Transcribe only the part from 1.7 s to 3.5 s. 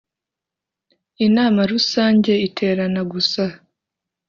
Rusange iterana gusa